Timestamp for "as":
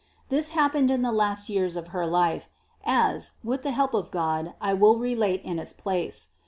2.83-3.33